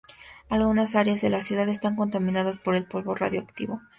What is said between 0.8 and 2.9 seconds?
áreas de la ciudad están contaminadas por el